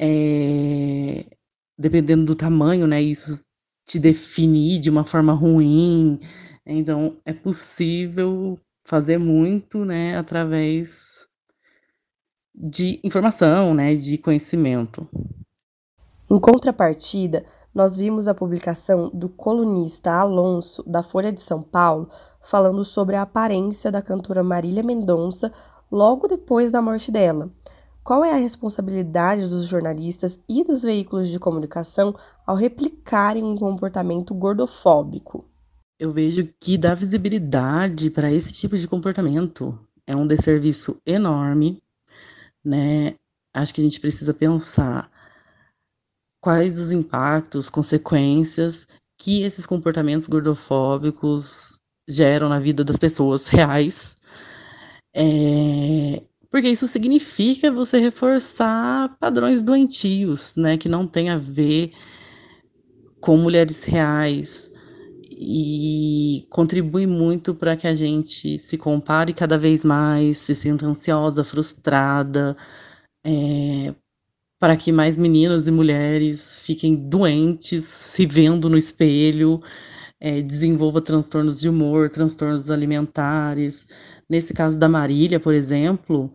é, 0.00 1.26
dependendo 1.78 2.24
do 2.26 2.34
tamanho, 2.34 2.86
né, 2.86 3.02
isso 3.02 3.44
te 3.86 3.98
definir 3.98 4.80
de 4.80 4.90
uma 4.90 5.04
forma 5.04 5.32
ruim. 5.34 6.20
Então 6.66 7.16
é 7.24 7.32
possível 7.32 8.58
fazer 8.86 9.18
muito, 9.18 9.84
né, 9.84 10.16
através 10.18 11.26
de 12.54 13.00
informação, 13.04 13.74
né, 13.74 13.94
de 13.96 14.16
conhecimento. 14.18 15.08
Em 16.30 16.40
contrapartida, 16.40 17.44
nós 17.74 17.96
vimos 17.96 18.28
a 18.28 18.34
publicação 18.34 19.10
do 19.12 19.28
colunista 19.28 20.12
Alonso, 20.12 20.82
da 20.86 21.02
Folha 21.02 21.30
de 21.30 21.42
São 21.42 21.60
Paulo, 21.60 22.08
falando 22.40 22.84
sobre 22.84 23.14
a 23.16 23.22
aparência 23.22 23.90
da 23.92 24.00
cantora 24.00 24.42
Marília 24.42 24.82
Mendonça 24.82 25.52
logo 25.90 26.26
depois 26.26 26.70
da 26.70 26.80
morte 26.80 27.12
dela. 27.12 27.50
Qual 28.02 28.24
é 28.24 28.32
a 28.32 28.36
responsabilidade 28.36 29.48
dos 29.48 29.66
jornalistas 29.66 30.40
e 30.48 30.62
dos 30.62 30.82
veículos 30.82 31.28
de 31.28 31.38
comunicação 31.38 32.14
ao 32.46 32.54
replicarem 32.56 33.42
um 33.42 33.56
comportamento 33.56 34.34
gordofóbico? 34.34 35.44
Eu 35.98 36.10
vejo 36.10 36.48
que 36.60 36.76
dar 36.76 36.94
visibilidade 36.94 38.10
para 38.10 38.32
esse 38.32 38.52
tipo 38.52 38.76
de 38.76 38.88
comportamento 38.88 39.78
é 40.06 40.14
um 40.14 40.26
desserviço 40.26 41.00
enorme, 41.06 41.82
né? 42.64 43.14
Acho 43.54 43.72
que 43.72 43.80
a 43.80 43.84
gente 43.84 44.00
precisa 44.00 44.34
pensar 44.34 45.10
quais 46.44 46.78
os 46.78 46.92
impactos, 46.92 47.70
consequências 47.70 48.86
que 49.18 49.42
esses 49.44 49.64
comportamentos 49.64 50.26
gordofóbicos 50.26 51.78
geram 52.06 52.50
na 52.50 52.60
vida 52.60 52.84
das 52.84 52.98
pessoas 52.98 53.48
reais. 53.48 54.18
É, 55.16 56.22
porque 56.50 56.68
isso 56.68 56.86
significa 56.86 57.72
você 57.72 57.98
reforçar 57.98 59.16
padrões 59.18 59.62
doentios, 59.62 60.54
né, 60.56 60.76
que 60.76 60.86
não 60.86 61.06
tem 61.06 61.30
a 61.30 61.38
ver 61.38 61.92
com 63.22 63.38
mulheres 63.38 63.82
reais 63.84 64.70
e 65.30 66.46
contribui 66.50 67.06
muito 67.06 67.54
para 67.54 67.74
que 67.74 67.86
a 67.86 67.94
gente 67.94 68.58
se 68.58 68.76
compare 68.76 69.32
cada 69.32 69.56
vez 69.56 69.82
mais, 69.82 70.38
se 70.38 70.54
sinta 70.54 70.84
ansiosa, 70.86 71.42
frustrada, 71.42 72.54
é, 73.24 73.94
para 74.64 74.78
que 74.78 74.90
mais 74.90 75.18
meninas 75.18 75.68
e 75.68 75.70
mulheres 75.70 76.60
fiquem 76.60 76.96
doentes, 76.96 77.84
se 77.84 78.24
vendo 78.24 78.70
no 78.70 78.78
espelho, 78.78 79.62
é, 80.18 80.40
desenvolva 80.40 81.02
transtornos 81.02 81.60
de 81.60 81.68
humor, 81.68 82.08
transtornos 82.08 82.70
alimentares. 82.70 83.88
Nesse 84.26 84.54
caso 84.54 84.78
da 84.78 84.88
Marília, 84.88 85.38
por 85.38 85.52
exemplo, 85.52 86.34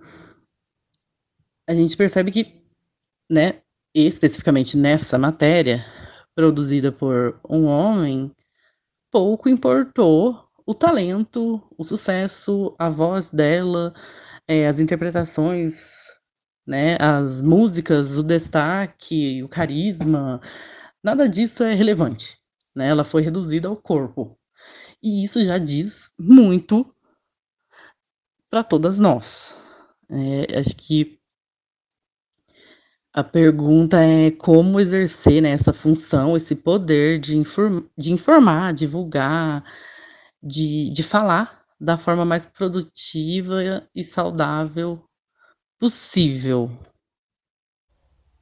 a 1.68 1.74
gente 1.74 1.98
percebe 1.98 2.30
que, 2.30 2.62
né, 3.28 3.64
especificamente 3.96 4.78
nessa 4.78 5.18
matéria, 5.18 5.84
produzida 6.36 6.92
por 6.92 7.40
um 7.50 7.66
homem, 7.66 8.32
pouco 9.12 9.50
importou 9.50 10.48
o 10.68 10.76
talento, 10.76 11.60
o 11.76 11.84
sucesso, 11.84 12.76
a 12.78 12.92
voz 12.92 13.32
dela, 13.32 13.92
é, 14.48 14.68
as 14.68 14.80
interpretações 14.80 16.19
né? 16.70 16.98
As 17.00 17.42
músicas, 17.42 18.18
o 18.20 18.24
destaque, 18.24 19.42
o 19.44 19.50
carisma, 19.50 20.40
nada 21.04 21.28
disso 21.28 21.64
é 21.64 21.74
relevante, 21.74 22.38
né? 22.76 22.90
Ela 22.90 23.04
foi 23.04 23.24
reduzida 23.24 23.68
ao 23.68 23.76
corpo. 23.76 24.38
E 25.02 25.24
isso 25.24 25.44
já 25.44 25.58
diz 25.58 26.12
muito 26.20 26.94
para 28.50 28.64
todas 28.64 29.00
nós. 29.00 29.58
É, 30.12 30.60
acho 30.60 30.76
que 30.78 31.20
a 33.14 33.24
pergunta 33.24 33.98
é 34.04 34.30
como 34.32 34.80
exercer 34.80 35.42
né, 35.42 35.52
essa 35.52 35.74
função, 35.74 36.38
esse 36.38 36.56
poder 36.56 37.20
de, 37.20 37.36
inform 37.36 37.84
de 37.98 38.14
informar, 38.14 38.74
divulgar, 38.74 39.64
de, 40.42 40.92
de 40.92 41.04
falar 41.04 41.66
da 41.80 41.98
forma 41.98 42.26
mais 42.26 42.46
produtiva 42.46 43.88
e 43.96 44.04
saudável 44.04 45.09
possível. 45.80 46.70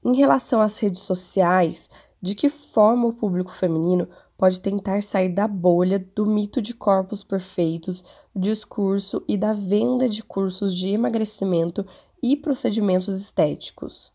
Em 0.03 0.15
relação 0.15 0.61
às 0.61 0.79
redes 0.79 1.01
sociais, 1.01 1.89
de 2.21 2.33
que 2.33 2.49
forma 2.49 3.07
o 3.07 3.13
público 3.13 3.51
feminino 3.51 4.07
pode 4.37 4.59
tentar 4.59 5.01
sair 5.03 5.29
da 5.29 5.47
bolha 5.47 5.99
do 5.99 6.25
mito 6.25 6.61
de 6.61 6.73
corpos 6.73 7.23
perfeitos, 7.23 8.03
discurso 8.35 9.23
e 9.27 9.37
da 9.37 9.53
venda 9.53 10.07
de 10.09 10.23
cursos 10.23 10.75
de 10.75 10.89
emagrecimento 10.89 11.85
e 12.21 12.35
procedimentos 12.35 13.09
estéticos? 13.09 14.11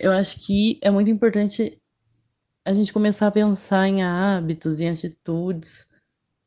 Eu 0.00 0.12
acho 0.12 0.44
que 0.46 0.78
é 0.82 0.90
muito 0.90 1.10
importante 1.10 1.80
a 2.64 2.72
gente 2.72 2.92
começar 2.92 3.28
a 3.28 3.32
pensar 3.32 3.88
em 3.88 4.02
hábitos 4.02 4.80
e 4.80 4.86
atitudes 4.86 5.88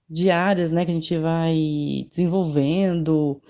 diárias, 0.09 0.71
né, 0.71 0.85
que 0.85 0.91
a 0.91 0.93
gente 0.93 1.17
vai 1.17 1.55
desenvolvendo 2.09 3.41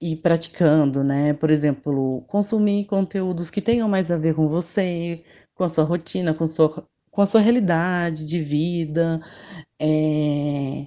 e 0.00 0.16
praticando, 0.16 1.04
né? 1.04 1.34
Por 1.34 1.50
exemplo, 1.50 2.22
consumir 2.26 2.86
conteúdos 2.86 3.50
que 3.50 3.60
tenham 3.60 3.88
mais 3.88 4.10
a 4.10 4.16
ver 4.16 4.34
com 4.34 4.48
você, 4.48 5.22
com 5.54 5.64
a 5.64 5.68
sua 5.68 5.84
rotina, 5.84 6.32
com, 6.34 6.46
sua, 6.46 6.86
com 7.10 7.22
a 7.22 7.26
sua 7.26 7.40
realidade 7.40 8.24
de 8.24 8.40
vida, 8.42 9.20
é, 9.78 10.86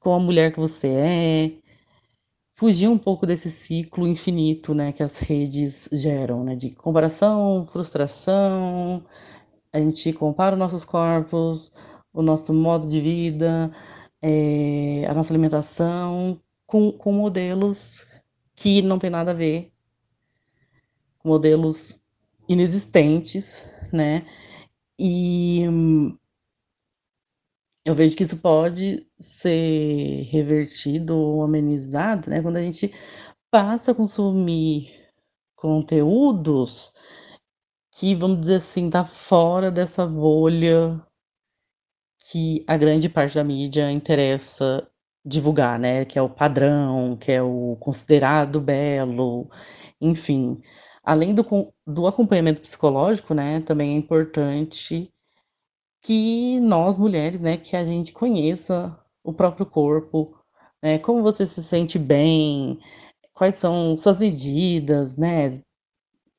com 0.00 0.14
a 0.14 0.20
mulher 0.20 0.52
que 0.52 0.60
você 0.60 0.88
é. 0.88 1.52
Fugir 2.54 2.88
um 2.88 2.98
pouco 2.98 3.26
desse 3.26 3.50
ciclo 3.50 4.06
infinito, 4.06 4.74
né, 4.74 4.92
que 4.92 5.02
as 5.02 5.18
redes 5.18 5.88
geram, 5.92 6.42
né, 6.44 6.56
de 6.56 6.70
comparação, 6.70 7.66
frustração. 7.66 9.04
A 9.72 9.78
gente 9.78 10.12
compara 10.12 10.54
os 10.54 10.58
nossos 10.58 10.84
corpos, 10.84 11.72
o 12.12 12.22
nosso 12.22 12.54
modo 12.54 12.88
de 12.88 13.00
vida, 13.00 13.70
é, 14.22 15.04
a 15.08 15.14
nossa 15.14 15.32
alimentação 15.32 16.40
com, 16.66 16.92
com 16.92 17.12
modelos 17.12 18.06
que 18.56 18.82
não 18.82 18.98
tem 18.98 19.10
nada 19.10 19.30
a 19.30 19.34
ver 19.34 19.70
com 21.18 21.28
modelos 21.28 22.00
inexistentes, 22.48 23.64
né? 23.92 24.26
E 24.98 25.62
eu 27.84 27.94
vejo 27.94 28.16
que 28.16 28.22
isso 28.24 28.38
pode 28.38 29.06
ser 29.18 30.22
revertido 30.24 31.16
ou 31.16 31.42
amenizado, 31.42 32.30
né? 32.30 32.42
Quando 32.42 32.56
a 32.56 32.62
gente 32.62 32.92
passa 33.50 33.92
a 33.92 33.94
consumir 33.94 34.90
conteúdos 35.54 36.94
que, 37.92 38.14
vamos 38.14 38.40
dizer 38.40 38.56
assim, 38.56 38.90
tá 38.90 39.04
fora 39.04 39.70
dessa 39.70 40.06
bolha 40.06 41.00
que 42.18 42.64
a 42.66 42.76
grande 42.76 43.08
parte 43.08 43.34
da 43.34 43.44
mídia 43.44 43.90
interessa 43.90 44.90
divulgar, 45.26 45.78
né, 45.78 46.04
que 46.04 46.18
é 46.18 46.22
o 46.22 46.30
padrão, 46.30 47.16
que 47.16 47.32
é 47.32 47.42
o 47.42 47.76
considerado 47.80 48.60
belo, 48.60 49.50
enfim. 50.00 50.62
Além 51.02 51.34
do, 51.34 51.44
do 51.86 52.06
acompanhamento 52.06 52.60
psicológico, 52.60 53.34
né, 53.34 53.60
também 53.60 53.94
é 53.94 53.96
importante 53.96 55.12
que 56.00 56.60
nós 56.60 56.98
mulheres, 56.98 57.40
né, 57.40 57.56
que 57.56 57.76
a 57.76 57.84
gente 57.84 58.12
conheça 58.12 58.96
o 59.24 59.32
próprio 59.32 59.66
corpo, 59.66 60.38
né, 60.82 60.98
como 60.98 61.22
você 61.22 61.46
se 61.46 61.62
sente 61.62 61.98
bem, 61.98 62.78
quais 63.34 63.56
são 63.56 63.96
suas 63.96 64.20
medidas, 64.20 65.16
né, 65.18 65.54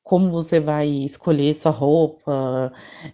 como 0.08 0.30
você 0.30 0.60
vai 0.60 0.88
escolher 0.88 1.54
sua 1.54 1.72
roupa, 1.72 2.72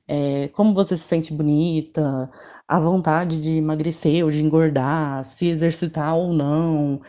é, 0.09 0.49
como 0.49 0.75
você 0.75 0.97
se 0.97 1.05
sente 1.05 1.35
bonita, 1.35 2.31
a 2.69 2.81
vontade 2.81 3.41
de 3.41 3.59
emagrecer 3.59 4.25
ou 4.25 4.31
de 4.31 4.43
engordar, 4.45 5.25
se 5.25 5.49
exercitar 5.49 6.17
ou 6.17 6.33
não, 6.33 7.01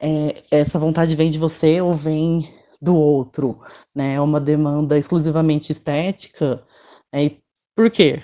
é, 0.00 0.34
essa 0.52 0.78
vontade 0.78 1.16
vem 1.16 1.30
de 1.30 1.38
você 1.38 1.80
ou 1.80 1.94
vem 1.94 2.48
do 2.80 2.96
outro, 2.96 3.60
né? 3.94 4.14
É 4.14 4.20
uma 4.20 4.40
demanda 4.40 4.98
exclusivamente 4.98 5.72
estética, 5.72 6.64
né? 7.12 7.24
E 7.26 7.40
por 7.76 7.90
quê? 7.90 8.22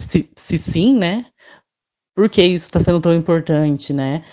Se, 0.00 0.30
se 0.36 0.58
sim, 0.58 0.96
né? 0.96 1.26
Por 2.16 2.30
que 2.30 2.42
isso 2.42 2.66
está 2.66 2.80
sendo 2.80 3.00
tão 3.00 3.14
importante, 3.14 3.92
né? 3.92 4.24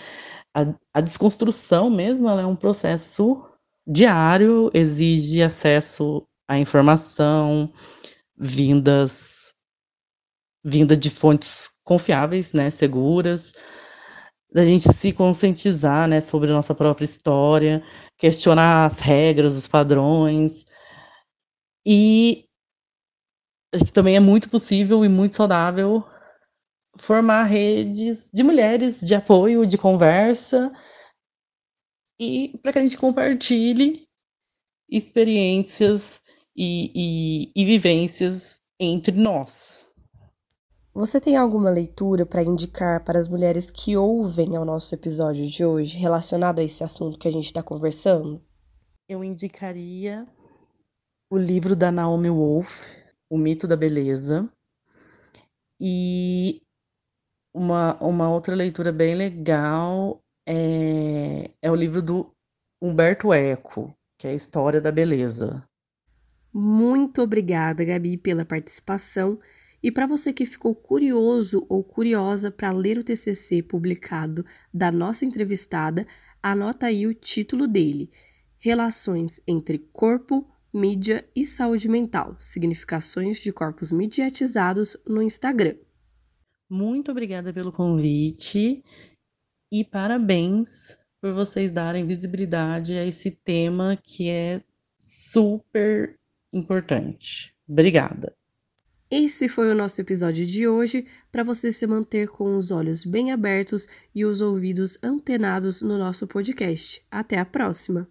a, 0.54 0.74
a 0.94 1.00
desconstrução 1.00 1.90
mesmo 1.90 2.28
é 2.28 2.46
um 2.46 2.56
processo 2.56 3.44
diário, 3.86 4.70
exige 4.74 5.42
acesso 5.42 6.26
à 6.48 6.58
informação, 6.58 7.72
vindas 8.36 9.54
vinda 10.64 10.96
de 10.96 11.10
fontes 11.10 11.68
confiáveis, 11.84 12.54
né, 12.54 12.70
seguras, 12.70 13.52
da 14.50 14.64
gente 14.64 14.90
se 14.92 15.12
conscientizar, 15.12 16.08
né, 16.08 16.20
sobre 16.20 16.50
a 16.50 16.54
nossa 16.54 16.74
própria 16.74 17.04
história, 17.04 17.82
questionar 18.16 18.86
as 18.86 19.00
regras, 19.00 19.56
os 19.56 19.68
padrões, 19.68 20.64
e 21.84 22.46
também 23.92 24.16
é 24.16 24.20
muito 24.20 24.48
possível 24.48 25.04
e 25.04 25.08
muito 25.08 25.36
saudável 25.36 26.02
formar 26.98 27.44
redes 27.44 28.30
de 28.32 28.42
mulheres 28.42 29.00
de 29.00 29.14
apoio, 29.14 29.66
de 29.66 29.76
conversa, 29.76 30.72
e 32.18 32.58
para 32.62 32.72
que 32.72 32.78
a 32.78 32.82
gente 32.82 32.96
compartilhe 32.96 34.06
experiências 34.88 36.22
e, 36.56 36.90
e, 36.94 37.52
e 37.54 37.64
vivências 37.64 38.60
entre 38.78 39.16
nós. 39.16 39.88
Você 40.92 41.20
tem 41.20 41.36
alguma 41.36 41.70
leitura 41.70 42.24
para 42.24 42.44
indicar 42.44 43.02
para 43.02 43.18
as 43.18 43.28
mulheres 43.28 43.68
que 43.68 43.96
ouvem 43.96 44.56
ao 44.56 44.64
nosso 44.64 44.94
episódio 44.94 45.44
de 45.44 45.64
hoje 45.64 45.98
relacionado 45.98 46.60
a 46.60 46.62
esse 46.62 46.84
assunto 46.84 47.18
que 47.18 47.26
a 47.26 47.32
gente 47.32 47.46
está 47.46 47.62
conversando? 47.62 48.40
Eu 49.08 49.24
indicaria 49.24 50.24
o 51.28 51.36
livro 51.36 51.74
da 51.74 51.90
Naomi 51.90 52.30
Wolf, 52.30 52.86
O 53.28 53.36
Mito 53.36 53.66
da 53.66 53.74
Beleza, 53.74 54.48
e 55.80 56.62
uma, 57.52 57.96
uma 58.00 58.30
outra 58.30 58.54
leitura 58.54 58.92
bem 58.92 59.16
legal 59.16 60.23
é, 60.46 61.50
é 61.62 61.70
o 61.70 61.74
livro 61.74 62.02
do 62.02 62.30
Humberto 62.80 63.32
Eco, 63.32 63.94
que 64.18 64.26
é 64.26 64.30
a 64.30 64.34
História 64.34 64.80
da 64.80 64.92
Beleza. 64.92 65.62
Muito 66.52 67.22
obrigada, 67.22 67.84
Gabi, 67.84 68.16
pela 68.16 68.44
participação. 68.44 69.40
E 69.82 69.90
para 69.90 70.06
você 70.06 70.32
que 70.32 70.46
ficou 70.46 70.74
curioso 70.74 71.66
ou 71.68 71.82
curiosa 71.82 72.50
para 72.50 72.70
ler 72.70 72.96
o 72.96 73.04
TCC 73.04 73.62
publicado 73.62 74.44
da 74.72 74.90
nossa 74.90 75.24
entrevistada, 75.24 76.06
anota 76.42 76.86
aí 76.86 77.06
o 77.06 77.14
título 77.14 77.66
dele: 77.66 78.10
Relações 78.58 79.40
entre 79.46 79.78
corpo, 79.78 80.48
mídia 80.72 81.28
e 81.36 81.44
saúde 81.44 81.88
mental 81.88 82.36
significações 82.38 83.38
de 83.38 83.52
corpos 83.52 83.92
mediatizados 83.92 84.96
no 85.06 85.20
Instagram. 85.20 85.76
Muito 86.68 87.10
obrigada 87.10 87.52
pelo 87.52 87.70
convite 87.70 88.82
e 89.74 89.82
parabéns 89.82 90.96
por 91.20 91.32
vocês 91.32 91.72
darem 91.72 92.06
visibilidade 92.06 92.96
a 92.96 93.04
esse 93.04 93.32
tema 93.32 93.98
que 94.00 94.30
é 94.30 94.60
super 95.00 96.14
importante. 96.52 97.52
Obrigada. 97.68 98.32
Esse 99.10 99.48
foi 99.48 99.72
o 99.72 99.74
nosso 99.74 100.00
episódio 100.00 100.46
de 100.46 100.68
hoje 100.68 101.06
para 101.32 101.42
você 101.42 101.72
se 101.72 101.88
manter 101.88 102.28
com 102.28 102.56
os 102.56 102.70
olhos 102.70 103.04
bem 103.04 103.32
abertos 103.32 103.88
e 104.14 104.24
os 104.24 104.40
ouvidos 104.40 104.96
antenados 105.02 105.82
no 105.82 105.98
nosso 105.98 106.24
podcast. 106.28 107.04
Até 107.10 107.38
a 107.38 107.44
próxima! 107.44 108.08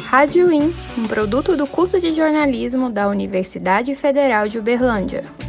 Rádio 0.00 0.50
IN, 0.50 0.72
um 0.96 1.06
produto 1.06 1.54
do 1.54 1.66
curso 1.66 2.00
de 2.00 2.12
jornalismo 2.12 2.88
da 2.88 3.08
Universidade 3.08 3.94
Federal 3.94 4.48
de 4.48 4.58
Uberlândia. 4.58 5.45